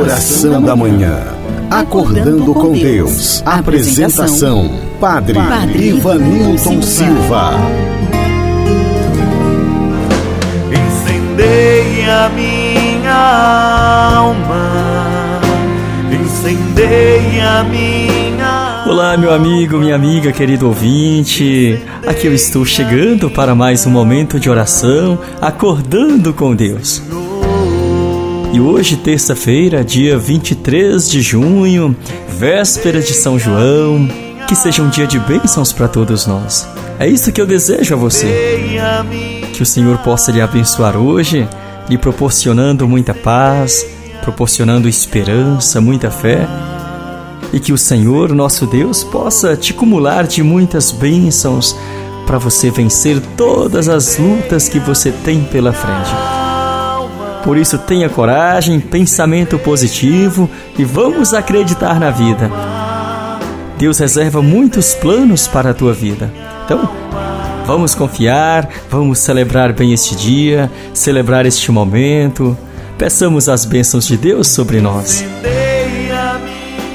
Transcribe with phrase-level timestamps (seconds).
[0.00, 1.18] Oração da Manhã.
[1.70, 3.42] Acordando com Deus.
[3.44, 7.52] Apresentação: Padre, Padre Ivanilton Silva.
[10.72, 15.40] Incendei a minha alma.
[16.10, 18.10] Incendei a minha
[18.86, 21.78] Olá, meu amigo, minha amiga, querido ouvinte.
[22.06, 27.00] Aqui eu estou chegando para mais um momento de oração, acordando com Deus.
[28.52, 31.96] E hoje, terça-feira, dia 23 de junho,
[32.28, 34.08] véspera de São João,
[34.48, 36.68] que seja um dia de bênçãos para todos nós.
[36.98, 38.26] É isso que eu desejo a você.
[39.52, 41.48] Que o Senhor possa lhe abençoar hoje,
[41.88, 43.86] lhe proporcionando muita paz,
[44.22, 46.48] proporcionando esperança, muita fé.
[47.52, 51.76] E que o Senhor, nosso Deus, possa te acumular de muitas bênçãos
[52.26, 56.39] para você vencer todas as lutas que você tem pela frente.
[57.44, 62.50] Por isso, tenha coragem, pensamento positivo e vamos acreditar na vida.
[63.78, 66.30] Deus reserva muitos planos para a tua vida.
[66.64, 66.88] Então,
[67.64, 72.56] vamos confiar, vamos celebrar bem este dia, celebrar este momento.
[72.98, 75.24] Peçamos as bênçãos de Deus sobre nós.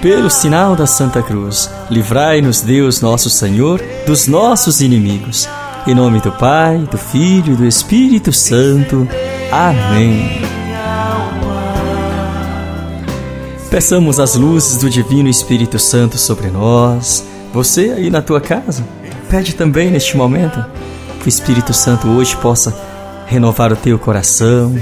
[0.00, 5.46] Pelo sinal da Santa Cruz, livrai-nos, Deus nosso Senhor, dos nossos inimigos.
[5.86, 9.06] Em nome do Pai, do Filho e do Espírito Santo.
[9.52, 10.40] Amém.
[13.68, 17.24] Peçamos as luzes do Divino Espírito Santo sobre nós.
[17.52, 18.84] Você aí na tua casa,
[19.28, 20.64] pede também neste momento
[21.20, 22.76] que o Espírito Santo hoje possa
[23.26, 24.74] renovar o teu coração,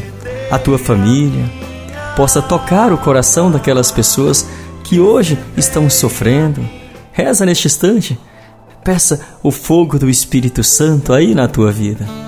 [0.51, 1.51] a tua família,
[2.15, 4.47] possa tocar o coração daquelas pessoas
[4.85, 6.63] que hoje estão sofrendo.
[7.13, 8.19] Reza neste instante,
[8.85, 12.28] peça o fogo do Espírito Santo aí na tua vida.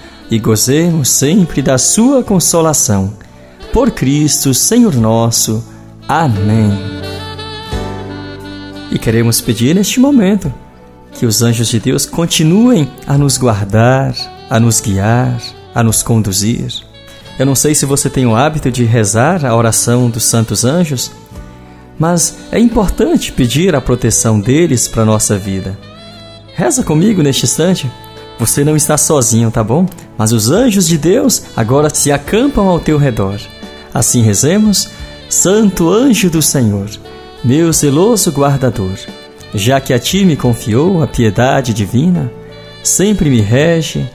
[0.31, 3.13] e gozemos sempre da sua consolação.
[3.73, 5.61] Por Cristo, Senhor nosso.
[6.07, 6.71] Amém.
[8.89, 10.51] E queremos pedir neste momento
[11.11, 14.15] que os anjos de Deus continuem a nos guardar,
[14.49, 15.37] a nos guiar,
[15.75, 16.71] a nos conduzir.
[17.37, 21.11] Eu não sei se você tem o hábito de rezar a oração dos santos anjos,
[21.99, 25.77] mas é importante pedir a proteção deles para a nossa vida.
[26.55, 27.89] Reza comigo neste instante.
[28.41, 29.85] Você não está sozinho, tá bom?
[30.17, 33.39] Mas os anjos de Deus agora se acampam ao teu redor.
[33.93, 34.89] Assim rezemos:
[35.29, 36.89] Santo anjo do Senhor,
[37.43, 38.97] meu zeloso guardador,
[39.53, 42.31] já que a ti me confiou a piedade divina,
[42.81, 44.09] sempre me rege,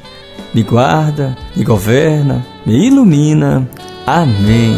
[0.52, 3.64] me guarda, me governa, me ilumina.
[4.04, 4.76] Amém.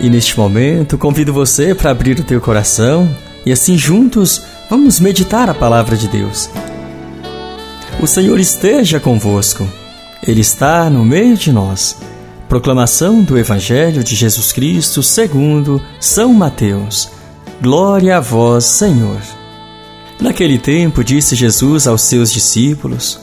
[0.00, 3.06] E neste momento convido você para abrir o teu coração
[3.44, 6.48] e assim juntos vamos meditar a palavra de Deus.
[8.02, 9.68] O Senhor esteja convosco,
[10.26, 11.98] Ele está no meio de nós.
[12.48, 17.10] Proclamação do Evangelho de Jesus Cristo segundo São Mateus.
[17.60, 19.20] Glória a vós, Senhor.
[20.18, 23.20] Naquele tempo disse Jesus aos seus discípulos: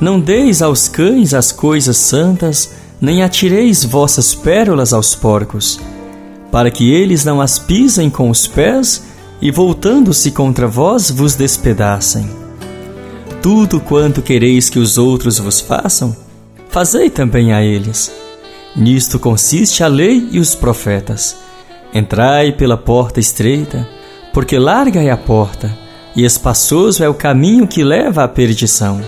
[0.00, 5.80] Não deis aos cães as coisas santas, nem atireis vossas pérolas aos porcos,
[6.52, 9.02] para que eles não as pisem com os pés
[9.42, 12.45] e, voltando-se contra vós, vos despedacem
[13.46, 16.16] tudo quanto quereis que os outros vos façam,
[16.68, 18.12] fazei também a eles.
[18.74, 21.36] Nisto consiste a lei e os profetas.
[21.94, 23.88] Entrai pela porta estreita,
[24.34, 25.72] porque larga é a porta,
[26.16, 29.00] e espaçoso é o caminho que leva à perdição.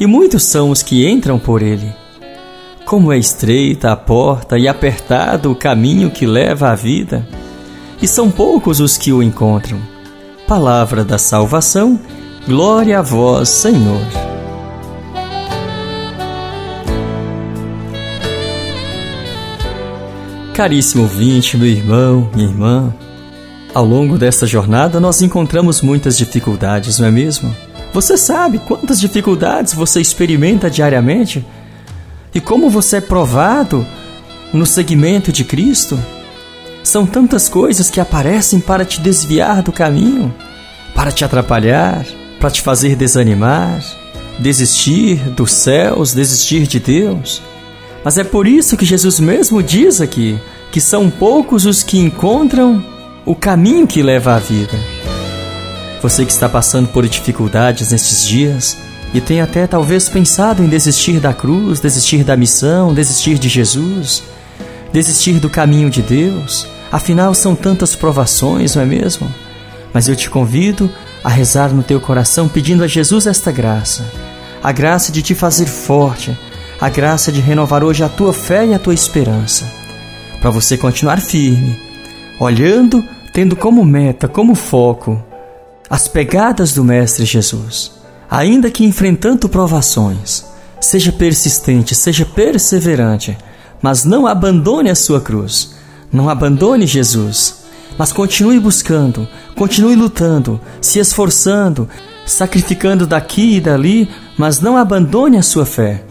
[0.00, 1.94] E muitos são os que entram por ele.
[2.84, 7.24] Como é estreita a porta e apertado o caminho que leva à vida,
[8.02, 9.78] e são poucos os que o encontram.
[10.48, 12.00] Palavra da salvação
[12.46, 14.00] Glória a vós, Senhor.
[20.52, 22.92] Caríssimo ouvinte, meu irmão, minha irmã,
[23.72, 27.54] ao longo desta jornada nós encontramos muitas dificuldades, não é mesmo?
[27.92, 31.46] Você sabe quantas dificuldades você experimenta diariamente?
[32.34, 33.86] E como você é provado
[34.52, 35.96] no seguimento de Cristo?
[36.82, 40.34] São tantas coisas que aparecem para te desviar do caminho,
[40.92, 42.04] para te atrapalhar,
[42.42, 43.80] para te fazer desanimar,
[44.36, 47.40] desistir dos céus, desistir de Deus.
[48.04, 50.36] Mas é por isso que Jesus mesmo diz aqui
[50.72, 52.84] que são poucos os que encontram
[53.24, 54.76] o caminho que leva à vida.
[56.02, 58.76] Você que está passando por dificuldades nestes dias
[59.14, 64.24] e tem até talvez pensado em desistir da cruz, desistir da missão, desistir de Jesus,
[64.92, 69.32] desistir do caminho de Deus, afinal são tantas provações, não é mesmo?
[69.94, 70.90] Mas eu te convido
[71.22, 74.04] a rezar no teu coração pedindo a Jesus esta graça,
[74.62, 76.36] a graça de te fazer forte,
[76.80, 79.64] a graça de renovar hoje a tua fé e a tua esperança,
[80.40, 81.78] para você continuar firme,
[82.40, 85.22] olhando, tendo como meta, como foco,
[85.88, 87.92] as pegadas do Mestre Jesus.
[88.30, 90.44] Ainda que enfrentando provações,
[90.80, 93.36] seja persistente, seja perseverante,
[93.80, 95.74] mas não abandone a sua cruz,
[96.10, 97.61] não abandone Jesus,
[97.98, 101.88] mas continue buscando, continue lutando, se esforçando,
[102.26, 106.04] sacrificando daqui e dali, mas não abandone a sua fé.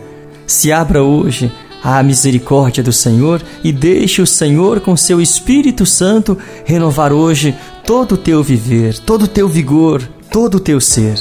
[0.46, 1.52] Se abra hoje
[1.84, 7.56] à misericórdia do Senhor e deixe o Senhor com seu Espírito Santo renovar hoje
[7.86, 11.20] todo o teu viver, todo o teu vigor, todo o teu ser.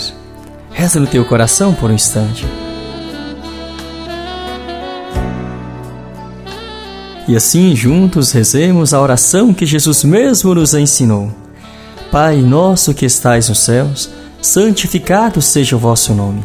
[0.70, 2.46] Reza no teu coração por um instante.
[7.30, 11.30] E assim juntos rezemos a oração que Jesus mesmo nos ensinou.
[12.10, 14.10] Pai nosso que estais nos céus,
[14.42, 16.42] santificado seja o vosso nome.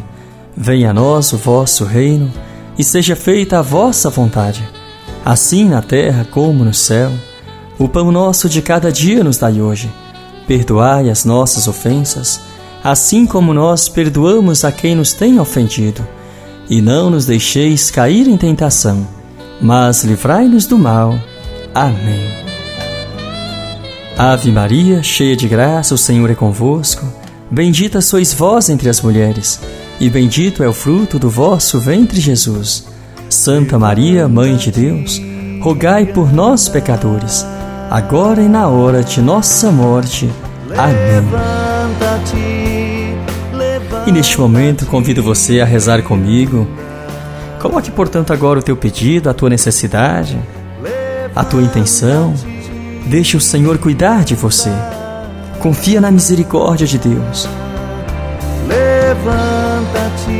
[0.56, 2.32] Venha a nós o vosso reino
[2.78, 4.62] e seja feita a vossa vontade,
[5.24, 7.10] assim na terra como no céu.
[7.80, 9.90] O pão nosso de cada dia nos dai hoje.
[10.46, 12.40] Perdoai as nossas ofensas,
[12.84, 16.06] assim como nós perdoamos a quem nos tem ofendido.
[16.70, 19.15] E não nos deixeis cair em tentação,
[19.60, 21.18] mas livrai-nos do mal.
[21.74, 22.46] Amém.
[24.16, 27.06] Ave Maria, cheia de graça, o Senhor é convosco.
[27.50, 29.60] Bendita sois vós entre as mulheres,
[30.00, 32.86] e bendito é o fruto do vosso ventre, Jesus.
[33.28, 35.20] Santa Maria, Mãe de Deus,
[35.60, 37.44] rogai por nós, pecadores,
[37.90, 40.30] agora e na hora de nossa morte.
[40.76, 41.76] Amém.
[44.06, 46.66] E neste momento convido você a rezar comigo.
[47.68, 50.38] Coloque, portanto, agora o teu pedido, a tua necessidade,
[51.34, 52.34] a tua intenção
[53.06, 54.70] Deixe o Senhor cuidar de você.
[55.60, 57.48] Confia na misericórdia de Deus.
[58.66, 60.32] Levanta-te.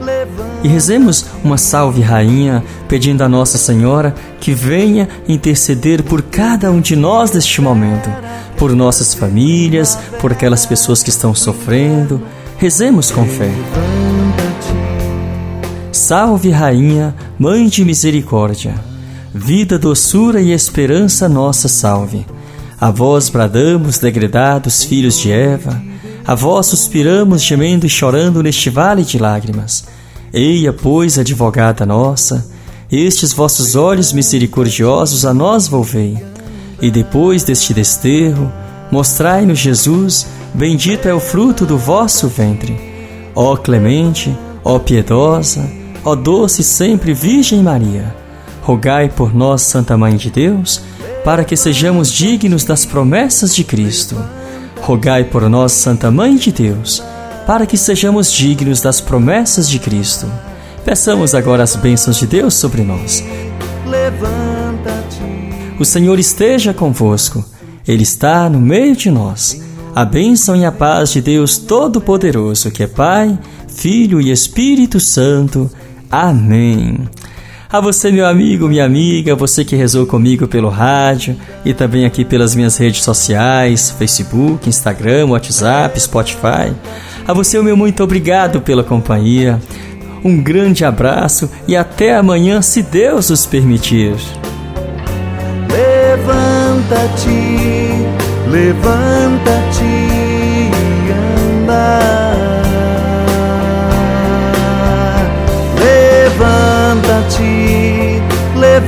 [0.00, 6.70] Levanta e rezemos uma salve rainha, pedindo a Nossa Senhora que venha interceder por cada
[6.70, 8.08] um de nós neste momento,
[8.56, 12.22] por nossas famílias, por aquelas pessoas que estão sofrendo.
[12.56, 13.50] Rezemos com fé.
[16.08, 18.74] Salve rainha, mãe de misericórdia
[19.34, 22.24] vida, doçura e esperança nossa salve.
[22.80, 25.78] A vós bradamos, degredados filhos de Eva,
[26.26, 29.84] a vós suspiramos, gemendo e chorando neste vale de lágrimas.
[30.32, 32.50] Eia, pois, advogada nossa,
[32.90, 36.16] estes vossos olhos misericordiosos a nós volvei.
[36.80, 38.50] E depois deste desterro,
[38.90, 42.80] mostrai-nos Jesus, bendito é o fruto do vosso ventre.
[43.34, 44.34] Ó clemente,
[44.64, 45.76] ó piedosa,
[46.08, 48.14] ó doce sempre Virgem Maria,
[48.62, 50.80] rogai por nós, Santa Mãe de Deus,
[51.22, 54.16] para que sejamos dignos das promessas de Cristo.
[54.80, 57.02] Rogai por nós, Santa Mãe de Deus,
[57.46, 60.26] para que sejamos dignos das promessas de Cristo.
[60.82, 63.22] Peçamos agora as bênçãos de Deus sobre nós.
[65.78, 67.44] O Senhor esteja convosco,
[67.86, 69.60] Ele está no meio de nós.
[69.94, 75.70] A bênção e a paz de Deus Todo-Poderoso, que é Pai, Filho e Espírito Santo.
[76.10, 77.08] Amém.
[77.70, 81.36] A você, meu amigo, minha amiga, você que rezou comigo pelo rádio
[81.66, 86.72] e também aqui pelas minhas redes sociais, Facebook, Instagram, WhatsApp, Spotify.
[87.26, 89.60] A você, o meu muito obrigado pela companhia.
[90.24, 94.16] Um grande abraço e até amanhã, se Deus nos permitir.
[95.70, 97.28] Levanta-te,
[98.50, 99.84] levanta-te,
[101.62, 102.27] anda.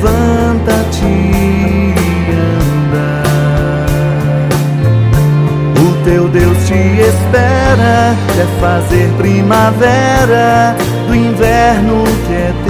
[0.01, 1.95] Levanta-te,
[2.33, 3.23] anda.
[5.81, 10.75] O teu Deus te espera, quer fazer primavera
[11.07, 12.70] do inverno que é teu.